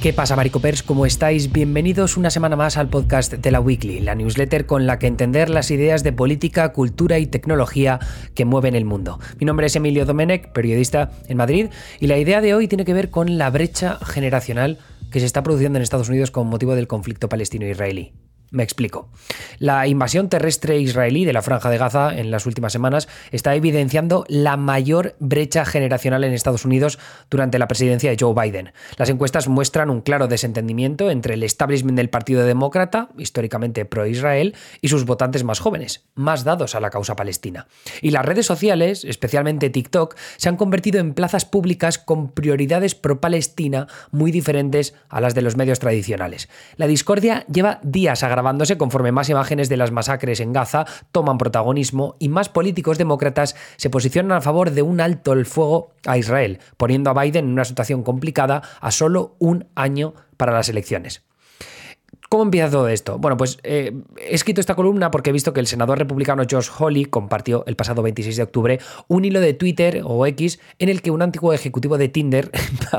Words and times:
¿Qué 0.00 0.14
pasa, 0.14 0.34
Maricopers? 0.34 0.82
¿Cómo 0.82 1.04
estáis? 1.04 1.52
Bienvenidos 1.52 2.16
una 2.16 2.30
semana 2.30 2.56
más 2.56 2.78
al 2.78 2.88
podcast 2.88 3.34
de 3.34 3.50
la 3.50 3.60
Weekly, 3.60 4.00
la 4.00 4.14
newsletter 4.14 4.64
con 4.64 4.86
la 4.86 4.98
que 4.98 5.06
entender 5.06 5.50
las 5.50 5.70
ideas 5.70 6.02
de 6.02 6.10
política, 6.10 6.72
cultura 6.72 7.18
y 7.18 7.26
tecnología 7.26 8.00
que 8.34 8.46
mueven 8.46 8.74
el 8.74 8.86
mundo. 8.86 9.20
Mi 9.38 9.44
nombre 9.44 9.66
es 9.66 9.76
Emilio 9.76 10.06
Domenech, 10.06 10.52
periodista 10.52 11.10
en 11.28 11.36
Madrid, 11.36 11.66
y 12.00 12.06
la 12.06 12.16
idea 12.16 12.40
de 12.40 12.54
hoy 12.54 12.66
tiene 12.66 12.86
que 12.86 12.94
ver 12.94 13.10
con 13.10 13.36
la 13.36 13.50
brecha 13.50 13.98
generacional 14.02 14.78
que 15.12 15.20
se 15.20 15.26
está 15.26 15.42
produciendo 15.42 15.78
en 15.78 15.82
Estados 15.82 16.08
Unidos 16.08 16.30
con 16.30 16.46
motivo 16.46 16.74
del 16.74 16.86
conflicto 16.86 17.28
palestino-israelí. 17.28 18.14
Me 18.50 18.64
explico. 18.64 19.08
La 19.58 19.86
invasión 19.86 20.28
terrestre 20.28 20.80
israelí 20.80 21.24
de 21.24 21.32
la 21.32 21.42
franja 21.42 21.70
de 21.70 21.78
Gaza 21.78 22.12
en 22.16 22.32
las 22.32 22.46
últimas 22.46 22.72
semanas 22.72 23.08
está 23.30 23.54
evidenciando 23.54 24.24
la 24.28 24.56
mayor 24.56 25.14
brecha 25.20 25.64
generacional 25.64 26.24
en 26.24 26.32
Estados 26.32 26.64
Unidos 26.64 26.98
durante 27.30 27.60
la 27.60 27.68
presidencia 27.68 28.10
de 28.10 28.16
Joe 28.18 28.34
Biden. 28.34 28.72
Las 28.96 29.08
encuestas 29.08 29.46
muestran 29.46 29.88
un 29.88 30.00
claro 30.00 30.26
desentendimiento 30.26 31.10
entre 31.10 31.34
el 31.34 31.44
establishment 31.44 31.96
del 31.96 32.10
Partido 32.10 32.44
Demócrata, 32.44 33.10
históricamente 33.18 33.84
pro-Israel, 33.84 34.56
y 34.80 34.88
sus 34.88 35.04
votantes 35.04 35.44
más 35.44 35.60
jóvenes, 35.60 36.06
más 36.16 36.42
dados 36.42 36.74
a 36.74 36.80
la 36.80 36.90
causa 36.90 37.14
palestina. 37.14 37.68
Y 38.02 38.10
las 38.10 38.24
redes 38.24 38.46
sociales, 38.46 39.04
especialmente 39.04 39.70
TikTok, 39.70 40.16
se 40.38 40.48
han 40.48 40.56
convertido 40.56 40.98
en 40.98 41.14
plazas 41.14 41.44
públicas 41.44 41.98
con 41.98 42.32
prioridades 42.32 42.96
pro-Palestina 42.96 43.86
muy 44.10 44.32
diferentes 44.32 44.94
a 45.08 45.20
las 45.20 45.36
de 45.36 45.42
los 45.42 45.56
medios 45.56 45.78
tradicionales. 45.78 46.48
La 46.76 46.88
discordia 46.88 47.44
lleva 47.46 47.78
días 47.84 48.24
a 48.24 48.39
agravándose 48.40 48.78
conforme 48.78 49.12
más 49.12 49.28
imágenes 49.28 49.68
de 49.68 49.76
las 49.76 49.92
masacres 49.92 50.40
en 50.40 50.54
Gaza 50.54 50.86
toman 51.12 51.36
protagonismo 51.36 52.16
y 52.18 52.30
más 52.30 52.48
políticos 52.48 52.96
demócratas 52.96 53.54
se 53.76 53.90
posicionan 53.90 54.38
a 54.38 54.40
favor 54.40 54.70
de 54.70 54.80
un 54.80 55.02
alto 55.02 55.34
el 55.34 55.44
fuego 55.44 55.92
a 56.06 56.16
Israel, 56.16 56.58
poniendo 56.78 57.10
a 57.10 57.22
Biden 57.22 57.44
en 57.44 57.52
una 57.52 57.66
situación 57.66 58.02
complicada 58.02 58.62
a 58.80 58.90
solo 58.90 59.36
un 59.38 59.66
año 59.74 60.14
para 60.38 60.52
las 60.52 60.70
elecciones. 60.70 61.29
¿Cómo 62.28 62.44
empieza 62.44 62.70
todo 62.70 62.88
esto? 62.88 63.18
Bueno, 63.18 63.36
pues 63.36 63.58
eh, 63.64 63.92
he 64.18 64.34
escrito 64.34 64.60
esta 64.60 64.76
columna 64.76 65.10
porque 65.10 65.30
he 65.30 65.32
visto 65.32 65.52
que 65.52 65.60
el 65.60 65.66
senador 65.66 65.98
republicano 65.98 66.44
Josh 66.48 66.68
Hawley 66.78 67.06
compartió 67.06 67.64
el 67.66 67.74
pasado 67.74 68.02
26 68.02 68.36
de 68.36 68.42
octubre 68.42 68.78
un 69.08 69.24
hilo 69.24 69.40
de 69.40 69.54
Twitter 69.54 70.02
o 70.04 70.24
X 70.26 70.60
en 70.78 70.88
el 70.88 71.02
que 71.02 71.10
un 71.10 71.22
antiguo 71.22 71.52
ejecutivo 71.52 71.98
de 71.98 72.08
Tinder, 72.08 72.52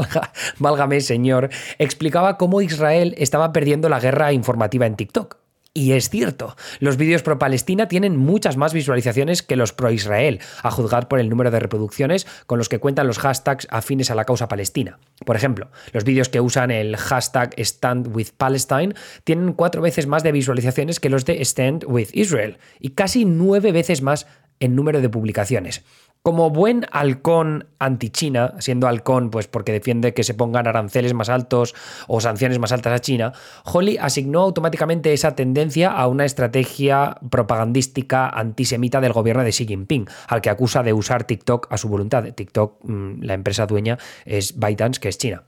válgame 0.60 1.00
señor, 1.00 1.50
explicaba 1.80 2.38
cómo 2.38 2.62
Israel 2.62 3.16
estaba 3.18 3.54
perdiendo 3.54 3.88
la 3.88 4.00
guerra 4.00 4.34
informativa 4.34 4.86
en 4.86 4.96
TikTok. 4.96 5.41
Y 5.74 5.94
es 5.94 6.10
cierto, 6.10 6.58
los 6.80 6.98
vídeos 6.98 7.24
pro 7.24 7.40
Palestina 7.40 7.88
tienen 7.88 8.18
muchas 8.18 8.58
más 8.58 8.74
visualizaciones 8.74 9.42
que 9.42 9.56
los 9.56 9.72
pro 9.72 9.90
Israel, 9.90 10.42
a 10.64 10.70
juzgar 10.70 11.08
por 11.08 11.22
el 11.22 11.30
número 11.30 11.50
de 11.50 11.62
reproducciones 11.62 12.28
con 12.46 12.58
los 12.58 12.68
que 12.68 12.80
cuentan 12.80 13.08
los 13.08 13.20
hashtags 13.20 13.68
afines 13.70 14.12
a 14.12 14.16
la 14.16 14.26
causa 14.26 14.50
palestina. 14.50 15.00
Por 15.26 15.38
ejemplo, 15.38 15.72
los 15.94 16.04
vídeos 16.04 16.28
que 16.28 16.42
usan 16.42 16.72
el 16.72 16.98
hashtag 16.98 17.54
Stand 17.58 18.14
with 18.14 18.32
Palestine 18.36 18.96
tienen 19.24 19.54
cuatro 19.54 19.82
veces 19.82 20.08
más 20.08 20.24
de 20.24 20.34
visualizaciones 20.34 21.00
que 21.00 21.10
los 21.10 21.24
de 21.24 21.42
Stand 21.46 21.86
with 21.88 22.10
Israel 22.12 22.58
y 22.82 22.90
casi 22.90 23.24
nueve 23.24 23.72
veces 23.72 24.02
más 24.02 24.28
en 24.60 24.76
número 24.76 25.00
de 25.00 25.08
publicaciones. 25.08 25.86
Como 26.24 26.52
buen 26.52 26.86
halcón 26.92 27.66
anti-China, 27.80 28.54
siendo 28.60 28.88
halcón 28.88 29.32
pues 29.32 29.48
porque 29.48 29.72
defiende 29.72 30.14
que 30.14 30.24
se 30.24 30.36
pongan 30.36 30.68
aranceles 30.68 31.16
más 31.16 31.30
altos 31.30 31.74
o 32.08 32.22
sanciones 32.22 32.60
más 32.60 32.72
altas 32.72 32.94
a 32.94 33.00
China, 33.00 33.34
Holly 33.66 33.98
asignó 33.98 34.42
automáticamente 34.42 35.14
esa 35.14 35.36
tendencia 35.36 35.90
a 35.90 36.08
una 36.08 36.26
estrategia 36.26 37.18
propagandística 37.32 38.30
antisemita 38.30 39.02
del 39.02 39.14
gobierno 39.14 39.44
de 39.44 39.50
Xi 39.50 39.66
Jinping, 39.66 40.06
al 40.28 40.42
que 40.42 40.52
acusa 40.52 40.84
de 40.84 40.94
usar 40.94 41.24
TikTok 41.24 41.66
a 41.72 41.78
su 41.80 41.90
voluntad. 41.90 42.24
TikTok, 42.32 42.84
mm, 42.84 43.24
la 43.24 43.34
empresa 43.34 43.66
dueña, 43.66 43.98
es 44.24 44.60
ByteDance, 44.60 45.00
que 45.02 45.10
es 45.10 45.18
China. 45.18 45.42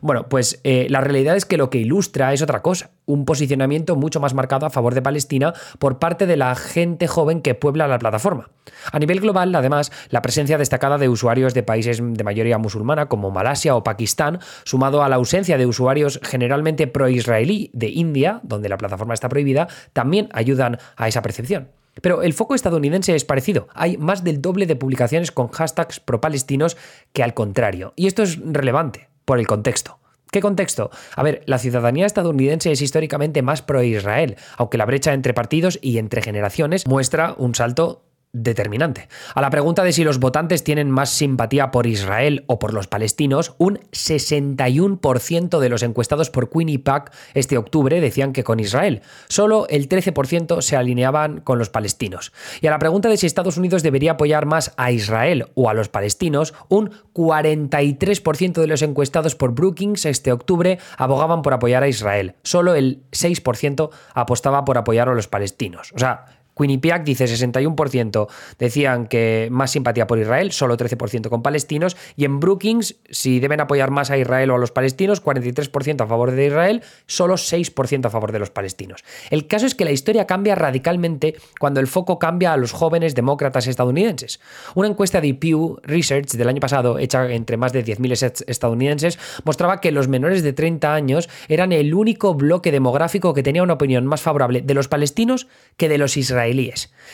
Bueno, 0.00 0.28
pues 0.28 0.60
eh, 0.64 0.86
la 0.90 1.00
realidad 1.00 1.36
es 1.36 1.44
que 1.44 1.56
lo 1.56 1.70
que 1.70 1.78
ilustra 1.78 2.32
es 2.32 2.42
otra 2.42 2.62
cosa, 2.62 2.90
un 3.06 3.24
posicionamiento 3.24 3.96
mucho 3.96 4.20
más 4.20 4.34
marcado 4.34 4.66
a 4.66 4.70
favor 4.70 4.94
de 4.94 5.02
Palestina 5.02 5.54
por 5.78 5.98
parte 5.98 6.26
de 6.26 6.36
la 6.36 6.54
gente 6.54 7.06
joven 7.06 7.40
que 7.42 7.54
puebla 7.54 7.88
la 7.88 7.98
plataforma. 7.98 8.50
A 8.92 8.98
nivel 8.98 9.20
global, 9.20 9.54
además, 9.54 9.92
la 10.10 10.22
presencia 10.22 10.58
destacada 10.58 10.98
de 10.98 11.08
usuarios 11.08 11.54
de 11.54 11.62
países 11.62 12.00
de 12.02 12.24
mayoría 12.24 12.58
musulmana 12.58 13.06
como 13.06 13.30
Malasia 13.30 13.76
o 13.76 13.84
Pakistán, 13.84 14.40
sumado 14.64 15.02
a 15.02 15.08
la 15.08 15.16
ausencia 15.16 15.58
de 15.58 15.66
usuarios 15.66 16.20
generalmente 16.22 16.86
pro-israelí 16.86 17.70
de 17.72 17.88
India, 17.88 18.40
donde 18.42 18.68
la 18.68 18.78
plataforma 18.78 19.14
está 19.14 19.28
prohibida, 19.28 19.68
también 19.92 20.28
ayudan 20.32 20.78
a 20.96 21.08
esa 21.08 21.22
percepción. 21.22 21.68
Pero 22.00 22.22
el 22.22 22.32
foco 22.32 22.54
estadounidense 22.54 23.14
es 23.14 23.24
parecido. 23.24 23.68
Hay 23.72 23.96
más 23.96 24.24
del 24.24 24.42
doble 24.42 24.66
de 24.66 24.76
publicaciones 24.76 25.30
con 25.30 25.48
hashtags 25.48 26.00
pro-palestinos 26.00 26.76
que 27.12 27.22
al 27.22 27.34
contrario. 27.34 27.92
Y 27.96 28.08
esto 28.08 28.22
es 28.22 28.40
relevante 28.40 29.08
por 29.24 29.38
el 29.38 29.46
contexto. 29.46 29.98
¿Qué 30.30 30.40
contexto? 30.40 30.90
A 31.14 31.22
ver, 31.22 31.44
la 31.46 31.58
ciudadanía 31.58 32.06
estadounidense 32.06 32.72
es 32.72 32.82
históricamente 32.82 33.42
más 33.42 33.62
pro-Israel, 33.62 34.36
aunque 34.56 34.78
la 34.78 34.84
brecha 34.84 35.12
entre 35.12 35.32
partidos 35.32 35.78
y 35.80 35.98
entre 35.98 36.22
generaciones 36.22 36.88
muestra 36.88 37.34
un 37.38 37.54
salto 37.54 38.02
determinante. 38.34 39.08
A 39.34 39.40
la 39.40 39.48
pregunta 39.48 39.82
de 39.82 39.92
si 39.92 40.04
los 40.04 40.18
votantes 40.18 40.64
tienen 40.64 40.90
más 40.90 41.08
simpatía 41.08 41.70
por 41.70 41.86
Israel 41.86 42.44
o 42.46 42.58
por 42.58 42.74
los 42.74 42.88
palestinos, 42.88 43.54
un 43.58 43.78
61% 43.92 45.58
de 45.60 45.68
los 45.68 45.82
encuestados 45.82 46.28
por 46.28 46.50
Quinnipiac 46.50 47.12
este 47.32 47.56
octubre 47.56 48.00
decían 48.00 48.32
que 48.32 48.44
con 48.44 48.60
Israel. 48.60 49.02
Solo 49.28 49.66
el 49.68 49.88
13% 49.88 50.60
se 50.60 50.76
alineaban 50.76 51.40
con 51.40 51.58
los 51.58 51.70
palestinos. 51.70 52.32
Y 52.60 52.66
a 52.66 52.70
la 52.70 52.78
pregunta 52.78 53.08
de 53.08 53.16
si 53.16 53.26
Estados 53.26 53.56
Unidos 53.56 53.82
debería 53.82 54.12
apoyar 54.12 54.46
más 54.46 54.74
a 54.76 54.90
Israel 54.90 55.46
o 55.54 55.70
a 55.70 55.74
los 55.74 55.88
palestinos, 55.88 56.54
un 56.68 56.90
43% 57.14 58.52
de 58.54 58.66
los 58.66 58.82
encuestados 58.82 59.36
por 59.36 59.54
Brookings 59.54 60.06
este 60.06 60.32
octubre 60.32 60.78
abogaban 60.98 61.42
por 61.42 61.54
apoyar 61.54 61.84
a 61.84 61.88
Israel. 61.88 62.34
Solo 62.42 62.74
el 62.74 63.04
6% 63.12 63.90
apostaba 64.12 64.64
por 64.64 64.76
apoyar 64.76 65.08
a 65.08 65.14
los 65.14 65.28
palestinos. 65.28 65.92
O 65.94 65.98
sea, 65.98 66.26
Quinnipiac 66.56 67.04
dice 67.04 67.26
61% 67.26 68.28
decían 68.58 69.06
que 69.06 69.48
más 69.50 69.72
simpatía 69.72 70.06
por 70.06 70.18
Israel, 70.18 70.52
solo 70.52 70.76
13% 70.76 71.28
con 71.28 71.42
palestinos, 71.42 71.96
y 72.16 72.24
en 72.24 72.40
Brookings, 72.40 72.96
si 73.10 73.40
deben 73.40 73.60
apoyar 73.60 73.90
más 73.90 74.10
a 74.10 74.18
Israel 74.18 74.50
o 74.50 74.54
a 74.56 74.58
los 74.58 74.70
palestinos, 74.70 75.22
43% 75.22 76.02
a 76.02 76.06
favor 76.06 76.30
de 76.30 76.46
Israel, 76.46 76.82
solo 77.06 77.34
6% 77.34 78.06
a 78.06 78.10
favor 78.10 78.32
de 78.32 78.38
los 78.38 78.50
palestinos. 78.50 79.04
El 79.30 79.46
caso 79.46 79.66
es 79.66 79.74
que 79.74 79.84
la 79.84 79.90
historia 79.90 80.26
cambia 80.26 80.54
radicalmente 80.54 81.36
cuando 81.58 81.80
el 81.80 81.86
foco 81.86 82.18
cambia 82.18 82.52
a 82.52 82.56
los 82.56 82.72
jóvenes 82.72 83.14
demócratas 83.14 83.66
estadounidenses. 83.66 84.40
Una 84.74 84.88
encuesta 84.88 85.20
de 85.20 85.34
Pew 85.34 85.78
Research 85.82 86.32
del 86.32 86.48
año 86.48 86.60
pasado, 86.60 86.98
hecha 86.98 87.30
entre 87.30 87.56
más 87.56 87.72
de 87.72 87.84
10.000 87.84 88.44
estadounidenses, 88.46 89.18
mostraba 89.44 89.80
que 89.80 89.92
los 89.92 90.08
menores 90.08 90.42
de 90.42 90.52
30 90.52 90.94
años 90.94 91.28
eran 91.48 91.72
el 91.72 91.94
único 91.94 92.34
bloque 92.34 92.70
demográfico 92.70 93.34
que 93.34 93.42
tenía 93.42 93.62
una 93.62 93.74
opinión 93.74 94.06
más 94.06 94.22
favorable 94.22 94.62
de 94.62 94.74
los 94.74 94.88
palestinos 94.88 95.48
que 95.76 95.88
de 95.88 95.98
los 95.98 96.16
israelíes 96.16 96.43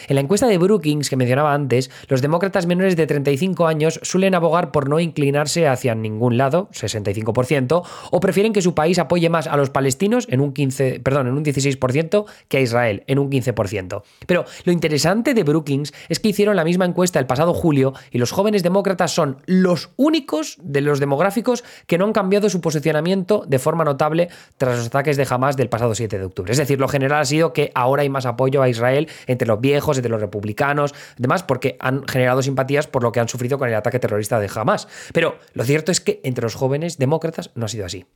en 0.09 0.15
la 0.15 0.21
encuesta 0.21 0.47
de 0.47 0.59
Brookings 0.59 1.11
que 1.11 1.17
mencionaba 1.17 1.55
antes, 1.55 1.91
los 2.09 2.23
demócratas 2.23 2.67
menores 2.67 2.97
de 2.97 3.07
35 3.07 3.67
años 3.67 4.01
suelen 4.03 4.35
abogar 4.35 4.73
por 4.73 4.89
no 4.89 5.01
inclinarse 5.01 5.67
hacia 5.67 5.95
ningún 5.95 6.37
lado, 6.37 6.69
65%, 6.73 7.83
o 8.11 8.21
prefieren 8.21 8.53
que 8.53 8.63
su 8.63 8.75
país 8.75 8.99
apoye 8.99 9.29
más 9.29 9.47
a 9.47 9.57
los 9.57 9.71
palestinos 9.71 10.27
en 10.31 10.41
un 10.41 10.53
15, 10.53 11.01
perdón, 11.01 11.29
en 11.29 11.35
un 11.35 11.45
16% 11.45 12.25
que 12.49 12.59
a 12.59 12.61
Israel 12.61 13.05
en 13.07 13.19
un 13.19 13.31
15%. 13.31 14.03
Pero 14.27 14.45
lo 14.65 14.73
interesante 14.73 15.35
de 15.35 15.43
Brookings 15.43 15.93
es 16.09 16.21
que 16.21 16.29
hicieron 16.29 16.57
la 16.57 16.65
misma 16.65 16.85
encuesta 16.85 17.19
el 17.19 17.27
pasado 17.27 17.55
julio 17.55 17.95
y 18.11 18.19
los 18.19 18.33
jóvenes 18.33 18.63
demócratas 18.63 19.13
son 19.13 19.39
los 19.47 19.91
únicos 19.97 20.59
de 20.63 20.81
los 20.81 21.01
demográficos 21.01 21.65
que 21.87 21.99
no 21.99 22.05
han 22.07 22.13
cambiado 22.13 22.49
su 22.49 22.61
posicionamiento 22.61 23.45
de 23.47 23.59
forma 23.59 23.85
notable 23.85 24.29
tras 24.57 24.79
los 24.79 24.87
ataques 24.87 25.17
de 25.17 25.27
Hamas 25.29 25.57
del 25.57 25.69
pasado 25.69 25.95
7 25.95 26.19
de 26.19 26.25
octubre. 26.25 26.53
Es 26.53 26.59
decir, 26.59 26.79
lo 26.79 26.89
general 26.89 27.21
ha 27.21 27.25
sido 27.25 27.53
que 27.53 27.71
ahora 27.75 28.03
hay 28.03 28.09
más 28.09 28.27
apoyo 28.27 28.63
a 28.63 28.69
Israel 28.69 29.09
entre 29.27 29.49
los 29.49 29.61
viejos, 29.61 29.97
entre 29.97 30.11
los 30.11 30.21
republicanos, 30.21 30.95
demás, 31.17 31.43
porque 31.43 31.77
han 31.81 32.07
generado 32.07 32.43
simpatías 32.43 32.87
por 32.87 33.03
lo 33.03 33.13
que 33.13 33.21
han 33.21 33.29
sufrido 33.29 33.59
con 33.59 33.69
el 33.69 33.75
ataque 33.75 33.99
terrorista 33.99 34.41
de 34.41 34.51
Hamas. 34.55 34.89
Pero 35.13 35.39
lo 35.55 35.65
cierto 35.65 35.93
es 35.93 36.01
que 36.01 36.21
entre 36.25 36.43
los 36.43 36.55
jóvenes 36.55 36.99
demócratas 36.99 37.51
no 37.55 37.67
ha 37.67 37.69
sido 37.69 37.87
así. 37.87 38.07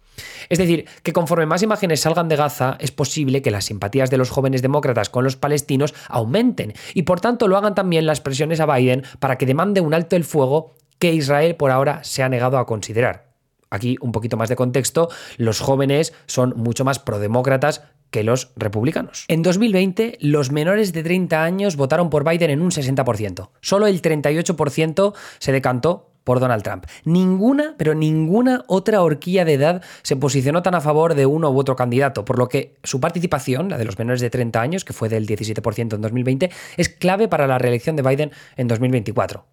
Es 0.49 0.59
decir, 0.59 0.87
que 1.03 1.13
conforme 1.13 1.47
más 1.47 1.63
imágenes 1.63 2.01
salgan 2.01 2.29
de 2.29 2.37
Gaza, 2.37 2.77
es 2.81 2.93
posible 2.93 3.43
que 3.43 3.51
las 3.51 3.65
simpatías 3.65 4.11
de 4.11 4.19
los 4.19 4.31
jóvenes 4.31 4.63
demócratas 4.63 5.09
con 5.09 5.25
los 5.25 5.37
palestinos 5.37 5.95
aumenten 6.09 6.75
y 6.95 7.03
por 7.03 7.21
tanto 7.21 7.49
lo 7.49 7.57
hagan 7.57 7.75
también 7.75 8.07
las 8.07 8.21
presiones 8.21 8.61
a 8.61 8.67
Biden 8.67 9.05
para 9.19 9.37
que 9.39 9.47
demande 9.47 9.81
un 9.81 9.95
alto 9.95 10.17
el 10.17 10.25
fuego 10.25 10.75
que 10.99 11.13
Israel 11.13 11.57
por 11.57 11.71
ahora 11.71 12.05
se 12.05 12.23
ha 12.23 12.29
negado 12.29 12.59
a 12.59 12.67
considerar. 12.67 13.35
Aquí 13.71 13.97
un 14.01 14.13
poquito 14.13 14.37
más 14.37 14.49
de 14.49 14.57
contexto, 14.57 15.09
los 15.37 15.61
jóvenes 15.61 16.15
son 16.27 16.55
mucho 16.57 16.85
más 16.85 17.01
prodemócratas 17.01 17.83
que 18.15 18.23
los 18.23 18.53
republicanos. 18.55 19.25
En 19.27 19.43
2020, 19.43 20.19
los 20.21 20.53
menores 20.53 20.93
de 20.93 21.03
30 21.03 21.43
años 21.43 21.75
votaron 21.75 22.11
por 22.11 22.23
Biden 22.23 22.49
en 22.49 22.63
un 22.63 22.71
60%. 22.71 23.51
Solo 23.61 23.89
el 23.89 24.01
38% 24.01 25.15
se 25.41 25.51
decantó 25.51 26.13
por 26.23 26.39
Donald 26.39 26.63
Trump. 26.63 26.87
Ninguna, 27.05 27.75
pero 27.77 27.97
ninguna 27.97 28.63
otra 28.69 29.03
horquilla 29.03 29.45
de 29.45 29.55
edad 29.55 29.83
se 30.03 30.15
posicionó 30.15 30.63
tan 30.63 30.77
a 30.77 30.81
favor 30.81 31.17
de 31.17 31.27
uno 31.27 31.51
u 31.51 31.59
otro 31.59 31.75
candidato, 31.75 32.25
por 32.25 32.39
lo 32.39 32.49
que 32.49 32.77
su 32.85 33.01
participación, 33.01 33.69
la 33.69 33.79
de 33.79 33.85
los 33.85 33.99
menores 33.99 34.21
de 34.21 34.31
30 34.31 34.61
años, 34.61 34.85
que 34.85 34.93
fue 34.93 35.09
del 35.09 35.27
17% 35.27 35.95
en 35.97 36.01
2020, 36.01 36.51
es 36.77 36.89
clave 36.91 37.27
para 37.27 37.49
la 37.49 37.59
reelección 37.59 37.97
de 37.97 38.03
Biden 38.03 38.31
en 38.57 38.69
2024. 38.69 39.45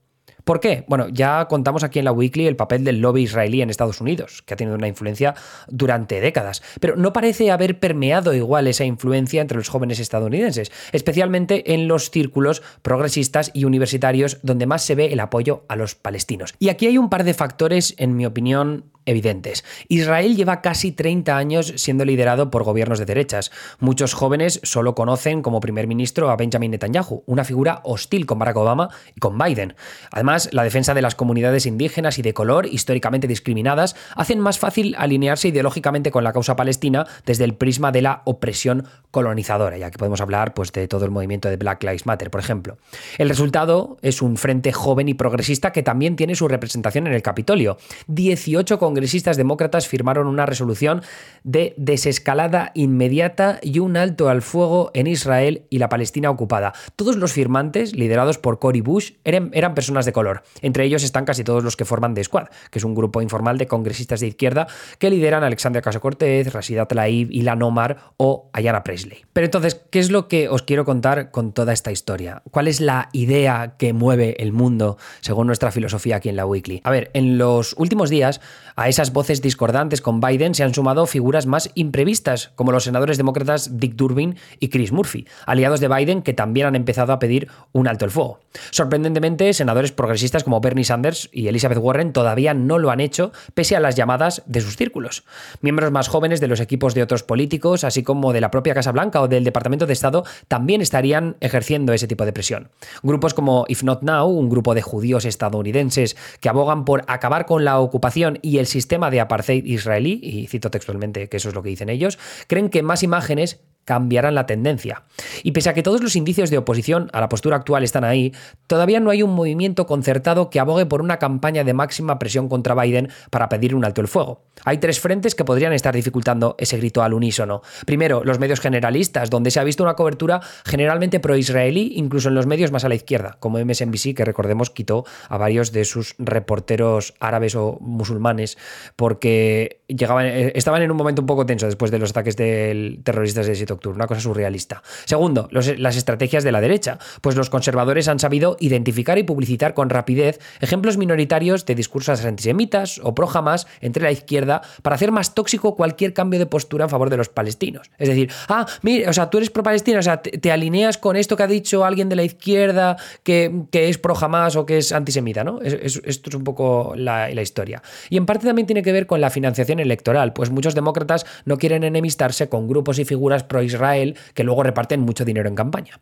¿Por 0.44 0.60
qué? 0.60 0.86
Bueno, 0.88 1.08
ya 1.10 1.48
contamos 1.48 1.84
aquí 1.84 2.00
en 2.00 2.06
la 2.06 2.12
Weekly 2.12 2.48
el 2.48 2.56
papel 2.56 2.84
del 2.84 3.00
lobby 3.00 3.24
israelí 3.24 3.62
en 3.62 3.70
Estados 3.70 4.02
Unidos, 4.02 4.42
que 4.46 4.54
ha 4.54 4.58
tenido 4.58 4.76
una 4.76 4.88
influencia 4.88 5.36
durante 5.68 6.22
décadas, 6.22 6.62
pero 6.80 6.96
no 6.96 7.14
parece 7.14 7.52
haber 7.52 7.80
permeado 7.80 8.34
igual 8.34 8.68
esa 8.68 8.86
influencia 8.86 9.42
entre 9.42 9.58
los 9.58 9.70
jóvenes 9.70 10.00
estadounidenses, 10.00 10.72
especialmente 10.92 11.74
en 11.74 11.88
los 11.88 12.10
círculos 12.12 12.62
progresistas 12.82 13.52
y 13.54 13.66
universitarios 13.66 14.40
donde 14.44 14.66
más 14.66 14.84
se 14.84 14.96
ve 14.96 15.14
el 15.14 15.20
apoyo 15.20 15.64
a 15.68 15.76
los 15.76 15.96
palestinos. 15.96 16.54
Y 16.60 16.70
aquí 16.70 16.88
hay 16.88 16.98
un 16.98 17.10
par 17.10 17.24
de 17.24 17.34
factores, 17.34 17.96
en 17.98 18.16
mi 18.16 18.26
opinión, 18.26 18.92
evidentes. 19.06 19.64
Israel 19.88 20.36
lleva 20.36 20.62
casi 20.62 20.92
30 20.92 21.36
años 21.36 21.74
siendo 21.78 22.06
liderado 22.06 22.52
por 22.52 22.64
gobiernos 22.64 23.00
de 23.00 23.06
derechas. 23.06 23.52
Muchos 23.80 24.14
jóvenes 24.14 24.60
solo 24.64 24.96
conocen 24.96 25.42
como 25.42 25.60
primer 25.60 25.88
ministro 25.88 26.30
a 26.30 26.36
Benjamin 26.36 26.72
Netanyahu, 26.72 27.24
una 27.26 27.44
figura 27.44 27.82
hostil 27.84 28.26
con 28.26 28.40
Barack 28.40 28.58
Obama 28.58 28.90
y 29.16 29.20
con 29.20 29.38
Biden. 29.38 29.76
Además, 30.12 30.31
la 30.52 30.64
defensa 30.64 30.94
de 30.94 31.02
las 31.02 31.16
comunidades 31.16 31.66
indígenas 31.66 32.18
y 32.20 32.22
de 32.22 32.34
color, 32.34 32.66
históricamente 32.66 33.28
discriminadas, 33.28 33.96
hacen 34.16 34.40
más 34.40 34.60
fácil 34.60 34.96
alinearse 34.98 35.50
ideológicamente 35.50 36.12
con 36.12 36.24
la 36.24 36.34
causa 36.34 36.56
palestina 36.56 37.06
desde 37.26 37.44
el 37.44 37.56
prisma 37.56 37.92
de 37.92 38.02
la 38.02 38.22
opresión 38.26 38.86
colonizadora, 39.12 39.78
ya 39.78 39.92
que 39.92 39.98
podemos 39.98 40.22
hablar 40.22 40.54
pues, 40.54 40.72
de 40.72 40.88
todo 40.88 41.06
el 41.06 41.12
movimiento 41.12 41.50
de 41.50 41.58
Black 41.58 41.84
Lives 41.84 42.06
Matter, 42.06 42.32
por 42.32 42.40
ejemplo. 42.40 42.78
El 43.18 43.30
resultado 43.30 43.98
es 44.02 44.22
un 44.22 44.38
frente 44.38 44.72
joven 44.72 45.10
y 45.10 45.14
progresista 45.14 45.72
que 45.72 45.84
también 45.84 46.16
tiene 46.16 46.36
su 46.36 46.48
representación 46.48 47.08
en 47.08 47.14
el 47.14 47.22
Capitolio. 47.22 47.78
18 48.08 48.80
congresistas 48.80 49.38
demócratas 49.38 49.88
firmaron 49.88 50.28
una 50.28 50.46
resolución 50.46 51.02
de 51.44 51.74
desescalada 51.78 52.72
inmediata 52.74 53.60
y 53.62 53.80
un 53.80 53.98
alto 53.98 54.30
al 54.30 54.42
fuego 54.42 54.92
en 54.94 55.08
Israel 55.08 55.64
y 55.70 55.80
la 55.80 55.90
Palestina 55.90 56.30
ocupada. 56.30 56.74
Todos 56.96 57.16
los 57.18 57.34
firmantes, 57.34 57.96
liderados 57.96 58.38
por 58.38 58.60
Cory 58.60 58.82
Bush, 58.82 59.14
eran, 59.24 59.50
eran 59.54 59.74
personas 59.74 60.06
de 60.06 60.14
color. 60.14 60.21
Entre 60.62 60.86
ellos 60.86 61.04
están 61.04 61.26
casi 61.26 61.44
todos 61.44 61.64
los 61.64 61.76
que 61.76 61.86
forman 61.86 62.14
The 62.14 62.24
Squad, 62.24 62.48
que 62.70 62.80
es 62.80 62.86
un 62.86 62.96
grupo 62.96 63.22
informal 63.22 63.58
de 63.58 63.68
congresistas 63.68 64.20
de 64.20 64.28
izquierda 64.28 64.68
que 65.00 65.10
lideran 65.10 65.44
Alexandria 65.44 65.82
Caso 65.82 66.00
Cortez, 66.02 66.52
Rashida 66.54 66.86
Tlaib, 66.86 67.32
Ilan 67.32 67.62
Omar 67.62 67.98
o 68.18 68.50
Ayana 68.54 68.84
Presley. 68.84 69.26
Pero 69.34 69.46
entonces, 69.46 69.82
¿qué 69.90 70.00
es 70.00 70.12
lo 70.12 70.28
que 70.28 70.50
os 70.50 70.62
quiero 70.62 70.86
contar 70.86 71.32
con 71.32 71.54
toda 71.54 71.74
esta 71.74 71.92
historia? 71.92 72.42
¿Cuál 72.52 72.68
es 72.68 72.82
la 72.82 73.10
idea 73.14 73.76
que 73.78 73.94
mueve 73.94 74.36
el 74.40 74.52
mundo 74.54 74.98
según 75.22 75.48
nuestra 75.48 75.72
filosofía 75.72 76.18
aquí 76.18 76.30
en 76.30 76.36
la 76.36 76.46
Weekly? 76.46 76.82
A 76.84 76.92
ver, 76.92 77.12
en 77.14 77.38
los 77.38 77.76
últimos 77.78 78.10
días 78.10 78.42
a 78.76 78.90
esas 78.90 79.14
voces 79.14 79.42
discordantes 79.42 80.02
con 80.02 80.20
Biden 80.22 80.56
se 80.56 80.64
han 80.64 80.74
sumado 80.74 81.06
figuras 81.06 81.46
más 81.46 81.70
imprevistas, 81.76 82.52
como 82.56 82.72
los 82.72 82.84
senadores 82.84 83.18
demócratas 83.18 83.80
Dick 83.80 83.96
Durbin 83.96 84.36
y 84.60 84.70
Chris 84.70 84.92
Murphy, 84.92 85.28
aliados 85.46 85.80
de 85.80 85.88
Biden 85.88 86.22
que 86.22 86.34
también 86.34 86.68
han 86.68 86.76
empezado 86.76 87.14
a 87.14 87.20
pedir 87.20 87.48
un 87.72 87.88
alto 87.88 88.06
el 88.06 88.12
fuego. 88.12 88.40
Sorprendentemente, 88.72 89.54
senadores 89.54 89.92
progresistas 89.92 90.11
como 90.44 90.62
Bernie 90.62 90.84
Sanders 90.84 91.30
y 91.32 91.48
Elizabeth 91.48 91.78
Warren 91.78 92.14
todavía 92.14 92.54
no 92.54 92.80
lo 92.80 92.92
han 92.92 93.00
hecho, 93.00 93.32
pese 93.54 93.76
a 93.76 93.80
las 93.80 93.96
llamadas 93.96 94.44
de 94.46 94.62
sus 94.62 94.76
círculos. 94.76 95.24
Miembros 95.62 95.92
más 95.92 96.08
jóvenes 96.08 96.40
de 96.40 96.48
los 96.48 96.60
equipos 96.60 96.94
de 96.94 97.04
otros 97.04 97.24
políticos, 97.24 97.84
así 97.84 98.04
como 98.04 98.34
de 98.34 98.42
la 98.42 98.52
propia 98.52 98.74
Casa 98.74 98.92
Blanca 98.92 99.22
o 99.22 99.28
del 99.28 99.44
Departamento 99.44 99.88
de 99.88 99.94
Estado, 99.94 100.24
también 100.48 100.82
estarían 100.82 101.38
ejerciendo 101.40 101.94
ese 101.94 102.08
tipo 102.08 102.26
de 102.26 102.34
presión. 102.34 102.70
Grupos 103.04 103.34
como 103.34 103.66
If 103.68 103.84
Not 103.84 104.04
Now, 104.04 104.28
un 104.28 104.50
grupo 104.50 104.76
de 104.76 104.82
judíos 104.82 105.26
estadounidenses 105.26 106.18
que 106.40 106.50
abogan 106.50 106.86
por 106.86 107.04
acabar 107.08 107.46
con 107.46 107.66
la 107.66 107.80
ocupación 107.80 108.40
y 108.42 108.58
el 108.58 108.68
sistema 108.68 109.10
de 109.10 109.22
apartheid 109.22 109.66
israelí, 109.66 110.20
y 110.22 110.48
cito 110.48 110.72
textualmente 110.72 111.30
que 111.30 111.38
eso 111.38 111.50
es 111.50 111.56
lo 111.56 111.64
que 111.64 111.70
dicen 111.70 111.90
ellos, 111.90 112.20
creen 112.48 112.70
que 112.70 112.84
más 112.84 113.04
imágenes 113.04 113.60
cambiarán 113.86 114.36
la 114.36 114.46
tendencia. 114.46 115.04
Y 115.44 115.52
pese 115.52 115.70
a 115.70 115.74
que 115.74 115.84
todos 115.84 116.02
los 116.02 116.16
indicios 116.16 116.50
de 116.50 116.58
oposición 116.58 117.10
a 117.14 117.20
la 117.20 117.30
postura 117.30 117.58
actual 117.58 117.84
están 117.84 118.04
ahí, 118.04 118.34
todavía 118.68 119.00
no 119.00 119.10
hay 119.10 119.24
un 119.24 119.34
movimiento 119.34 119.86
concertado 119.86 120.50
que 120.50 120.60
abogue 120.60 120.86
por 120.86 121.02
una 121.02 121.20
campaña 121.20 121.64
de 121.64 121.74
máxima 121.74 122.20
presión 122.20 122.50
contra 122.50 122.76
Biden 122.76 123.10
para 123.30 123.50
pedir 123.50 123.76
un 123.76 123.86
alto 123.86 124.02
el 124.02 124.08
fuego. 124.08 124.44
Hay 124.64 124.78
tres 124.78 125.00
frentes 125.00 125.36
que 125.36 125.46
podrían 125.46 125.74
estar 125.74 125.94
dificultando 125.94 126.56
ese 126.60 126.78
grito 126.78 127.02
al 127.04 127.14
unísono. 127.14 127.62
Primero, 127.86 128.24
los 128.24 128.40
medios 128.40 128.60
generalistas, 128.60 129.30
donde 129.30 129.52
se 129.52 129.60
ha 129.60 129.64
visto 129.64 129.84
una 129.84 129.96
cobertura 129.96 130.42
generalmente 130.66 131.20
pro-israelí, 131.20 131.94
incluso 131.96 132.30
en 132.30 132.36
los 132.36 132.46
medios 132.46 132.72
más 132.72 132.86
a 132.86 132.90
la 132.90 132.96
izquierda, 132.96 133.38
como 133.40 133.64
MSNBC, 133.64 134.16
que 134.16 134.26
recordemos 134.26 134.70
quitó 134.70 135.06
a 135.30 135.38
varios 135.38 135.72
de 135.72 135.86
sus 135.86 136.16
reporteros 136.20 137.14
árabes 137.20 137.56
o 137.56 137.78
musulmanes, 137.82 138.58
porque 138.96 139.82
llegaban, 139.88 140.26
eh, 140.28 140.52
estaban 140.56 140.82
en 140.82 140.92
un 140.92 140.98
momento 140.98 141.22
un 141.22 141.26
poco 141.26 141.46
tenso 141.46 141.66
después 141.66 141.92
de 141.92 142.00
los 142.00 142.12
ataques 142.12 142.36
del 142.36 143.02
terroristas 143.04 143.48
de 143.48 143.56
7 143.72 143.74
octubre, 143.74 143.96
una 143.96 144.08
cosa 144.08 144.22
surrealista. 144.22 144.84
Segundo, 145.06 145.48
las 145.52 145.98
estrategias 145.98 146.44
de 146.44 146.52
la 146.52 146.62
derecha, 146.62 147.00
pues 147.22 147.36
los 147.36 147.50
conservadores 147.50 148.08
han 148.08 148.20
sabido 148.20 148.58
identificar 148.60 149.18
y 149.18 149.24
publicitar 149.24 149.74
con 149.74 149.90
rapidez 149.90 150.40
ejemplos 150.60 150.98
minoritarios 150.98 151.66
de 151.66 151.76
discursos 151.76 152.24
antisemitas 152.26 153.00
o 153.04 153.14
pro 153.16 153.30
Hamas 153.32 153.68
entre 153.82 154.04
la 154.04 154.12
izquierda 154.12 154.62
para 154.82 154.96
hacer 154.96 155.12
más 155.12 155.34
tóxico 155.34 155.76
cualquier 155.76 156.14
cambio 156.14 156.40
de 156.40 156.46
postura 156.46 156.86
en 156.86 156.90
favor 156.90 157.10
de 157.10 157.18
los 157.18 157.30
palestinos. 157.30 157.90
Es 157.98 158.10
decir, 158.10 158.32
ah, 158.50 158.66
mira, 158.82 159.10
o 159.10 159.14
sea, 159.14 159.30
tú 159.30 159.38
eres 159.38 159.50
pro 159.50 159.64
palestina, 159.64 160.00
o 160.00 160.04
sea, 160.04 160.22
te, 160.22 160.52
alineas 160.52 160.98
con 160.98 161.16
esto 161.16 161.38
que 161.38 161.44
ha 161.44 161.48
dicho 161.48 161.86
alguien 161.86 162.10
de 162.10 162.16
la 162.16 162.24
izquierda 162.24 162.98
que, 163.24 163.68
es 163.72 163.98
pro 163.98 164.16
Hamas 164.20 164.56
o 164.56 164.66
que 164.66 164.78
es 164.78 164.92
antisemita, 164.92 165.44
¿no? 165.44 165.62
esto 165.62 166.30
es 166.30 166.36
un 166.36 166.44
poco 166.44 166.94
la, 166.96 167.30
la 167.30 167.42
historia. 167.42 167.82
Y 168.10 168.18
en 168.18 168.26
parte 168.26 168.46
también 168.46 168.66
tiene 168.66 168.84
que 168.84 168.92
ver 168.92 169.08
con 169.08 169.22
la 169.22 169.30
financiación 169.30 169.80
electoral, 169.80 170.34
pues 170.34 170.50
muchos 170.50 170.76
demócratas 170.76 171.26
no 171.46 171.58
quieren 171.58 171.84
enemistarse 171.84 172.50
con 172.50 172.68
grupos 172.68 173.00
y 173.00 173.06
figuras 173.06 173.44
pro 173.44 173.61
Israel 173.62 174.18
que 174.34 174.44
luego 174.44 174.64
reparten 174.64 175.02
mucho 175.02 175.26
dinero 175.26 175.50
en 175.50 175.56
campaña. 175.56 176.00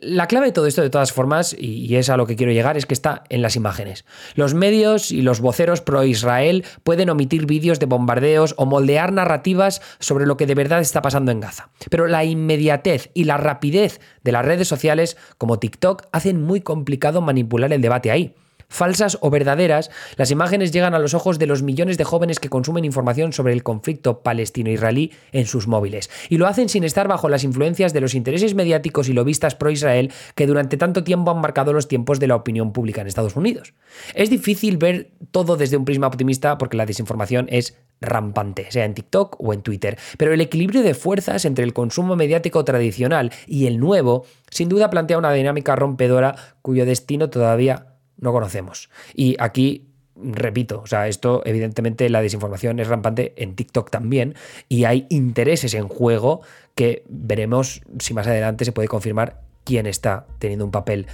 La 0.00 0.26
clave 0.26 0.46
de 0.46 0.52
todo 0.52 0.66
esto, 0.66 0.82
de 0.82 0.90
todas 0.90 1.12
formas, 1.12 1.54
y 1.58 1.94
es 1.96 2.08
a 2.10 2.16
lo 2.16 2.26
que 2.26 2.36
quiero 2.36 2.52
llegar, 2.52 2.76
es 2.76 2.86
que 2.86 2.94
está 2.94 3.24
en 3.28 3.42
las 3.42 3.56
imágenes. 3.56 4.04
Los 4.34 4.54
medios 4.54 5.10
y 5.10 5.22
los 5.22 5.40
voceros 5.40 5.80
pro-Israel 5.80 6.64
pueden 6.84 7.10
omitir 7.10 7.46
vídeos 7.46 7.78
de 7.78 7.86
bombardeos 7.86 8.54
o 8.56 8.66
moldear 8.66 9.12
narrativas 9.12 9.82
sobre 9.98 10.26
lo 10.26 10.36
que 10.36 10.46
de 10.46 10.54
verdad 10.54 10.80
está 10.80 11.02
pasando 11.02 11.32
en 11.32 11.40
Gaza. 11.40 11.70
Pero 11.90 12.06
la 12.06 12.24
inmediatez 12.24 13.10
y 13.14 13.24
la 13.24 13.36
rapidez 13.36 14.00
de 14.22 14.32
las 14.32 14.44
redes 14.44 14.68
sociales 14.68 15.16
como 15.38 15.58
TikTok 15.58 16.04
hacen 16.12 16.42
muy 16.42 16.60
complicado 16.60 17.20
manipular 17.20 17.72
el 17.72 17.82
debate 17.82 18.10
ahí 18.10 18.34
falsas 18.68 19.18
o 19.20 19.30
verdaderas, 19.30 19.90
las 20.16 20.30
imágenes 20.30 20.72
llegan 20.72 20.94
a 20.94 20.98
los 20.98 21.14
ojos 21.14 21.38
de 21.38 21.46
los 21.46 21.62
millones 21.62 21.98
de 21.98 22.04
jóvenes 22.04 22.40
que 22.40 22.48
consumen 22.48 22.84
información 22.84 23.32
sobre 23.32 23.52
el 23.52 23.62
conflicto 23.62 24.22
palestino-israelí 24.22 25.12
en 25.32 25.46
sus 25.46 25.66
móviles. 25.66 26.10
Y 26.28 26.38
lo 26.38 26.46
hacen 26.46 26.68
sin 26.68 26.84
estar 26.84 27.08
bajo 27.08 27.28
las 27.28 27.44
influencias 27.44 27.92
de 27.92 28.00
los 28.00 28.14
intereses 28.14 28.54
mediáticos 28.54 29.08
y 29.08 29.12
lobistas 29.12 29.54
pro-Israel 29.54 30.12
que 30.34 30.46
durante 30.46 30.76
tanto 30.76 31.04
tiempo 31.04 31.30
han 31.30 31.40
marcado 31.40 31.72
los 31.72 31.88
tiempos 31.88 32.20
de 32.20 32.26
la 32.26 32.36
opinión 32.36 32.72
pública 32.72 33.00
en 33.00 33.06
Estados 33.06 33.36
Unidos. 33.36 33.74
Es 34.14 34.30
difícil 34.30 34.76
ver 34.76 35.10
todo 35.30 35.56
desde 35.56 35.76
un 35.76 35.84
prisma 35.84 36.06
optimista 36.06 36.58
porque 36.58 36.76
la 36.76 36.86
desinformación 36.86 37.46
es 37.50 37.76
rampante, 38.00 38.70
sea 38.70 38.84
en 38.84 38.94
TikTok 38.94 39.36
o 39.38 39.52
en 39.52 39.62
Twitter. 39.62 39.98
Pero 40.18 40.32
el 40.32 40.40
equilibrio 40.40 40.82
de 40.82 40.94
fuerzas 40.94 41.44
entre 41.44 41.64
el 41.64 41.72
consumo 41.72 42.16
mediático 42.16 42.64
tradicional 42.64 43.32
y 43.46 43.66
el 43.66 43.78
nuevo, 43.78 44.26
sin 44.50 44.68
duda 44.68 44.90
plantea 44.90 45.18
una 45.18 45.32
dinámica 45.32 45.76
rompedora 45.76 46.36
cuyo 46.62 46.84
destino 46.84 47.30
todavía 47.30 47.95
no 48.18 48.32
conocemos. 48.32 48.90
Y 49.14 49.36
aquí 49.38 49.88
repito, 50.16 50.80
o 50.80 50.86
sea, 50.86 51.08
esto 51.08 51.42
evidentemente 51.44 52.08
la 52.08 52.22
desinformación 52.22 52.80
es 52.80 52.88
rampante 52.88 53.34
en 53.36 53.54
TikTok 53.54 53.90
también 53.90 54.34
y 54.68 54.84
hay 54.84 55.06
intereses 55.10 55.74
en 55.74 55.88
juego 55.88 56.40
que 56.74 57.04
veremos 57.08 57.82
si 57.98 58.14
más 58.14 58.26
adelante 58.26 58.64
se 58.64 58.72
puede 58.72 58.88
confirmar 58.88 59.40
quién 59.64 59.86
está 59.86 60.26
teniendo 60.38 60.64
un 60.64 60.70
papel 60.70 61.06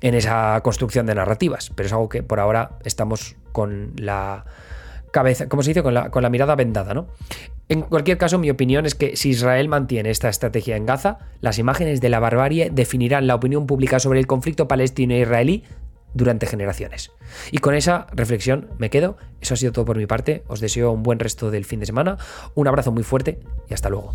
en 0.00 0.14
esa 0.14 0.60
construcción 0.62 1.06
de 1.06 1.14
narrativas, 1.14 1.70
pero 1.74 1.86
es 1.86 1.92
algo 1.92 2.08
que 2.08 2.22
por 2.22 2.40
ahora 2.40 2.78
estamos 2.84 3.36
con 3.52 3.92
la 3.96 4.44
cabeza, 5.10 5.48
como 5.48 5.62
se 5.62 5.70
dice, 5.70 5.82
con 5.82 5.94
la, 5.94 6.10
con 6.10 6.22
la 6.22 6.30
mirada 6.30 6.54
vendada, 6.54 6.94
¿no? 6.94 7.08
En 7.68 7.82
cualquier 7.82 8.16
caso, 8.16 8.38
mi 8.38 8.48
opinión 8.48 8.86
es 8.86 8.94
que 8.94 9.16
si 9.16 9.30
Israel 9.30 9.68
mantiene 9.68 10.10
esta 10.10 10.28
estrategia 10.28 10.76
en 10.76 10.86
Gaza, 10.86 11.18
las 11.40 11.58
imágenes 11.58 12.00
de 12.00 12.08
la 12.08 12.18
barbarie 12.18 12.70
definirán 12.70 13.26
la 13.26 13.34
opinión 13.34 13.66
pública 13.66 13.98
sobre 13.98 14.20
el 14.20 14.26
conflicto 14.26 14.68
palestino-israelí 14.68 15.64
durante 16.14 16.46
generaciones. 16.46 17.12
Y 17.50 17.58
con 17.58 17.74
esa 17.74 18.06
reflexión 18.12 18.68
me 18.78 18.90
quedo. 18.90 19.16
Eso 19.40 19.54
ha 19.54 19.56
sido 19.56 19.72
todo 19.72 19.84
por 19.84 19.96
mi 19.96 20.06
parte. 20.06 20.42
Os 20.48 20.60
deseo 20.60 20.92
un 20.92 21.02
buen 21.02 21.18
resto 21.18 21.50
del 21.50 21.64
fin 21.64 21.80
de 21.80 21.86
semana. 21.86 22.18
Un 22.54 22.68
abrazo 22.68 22.92
muy 22.92 23.02
fuerte 23.02 23.40
y 23.68 23.74
hasta 23.74 23.88
luego. 23.88 24.14